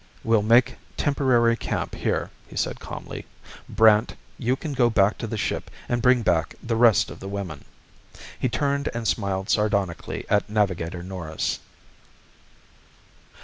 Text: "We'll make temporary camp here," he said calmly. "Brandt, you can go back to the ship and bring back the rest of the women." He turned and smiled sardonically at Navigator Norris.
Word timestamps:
"We'll 0.23 0.41
make 0.41 0.77
temporary 0.97 1.55
camp 1.55 1.93
here," 1.93 2.31
he 2.47 2.55
said 2.55 2.79
calmly. 2.79 3.27
"Brandt, 3.69 4.15
you 4.39 4.55
can 4.55 4.73
go 4.73 4.89
back 4.89 5.19
to 5.19 5.27
the 5.27 5.37
ship 5.37 5.69
and 5.87 6.01
bring 6.01 6.23
back 6.23 6.55
the 6.63 6.75
rest 6.75 7.11
of 7.11 7.19
the 7.19 7.27
women." 7.27 7.65
He 8.39 8.49
turned 8.49 8.89
and 8.95 9.07
smiled 9.07 9.51
sardonically 9.51 10.25
at 10.27 10.49
Navigator 10.49 11.03
Norris. 11.03 11.59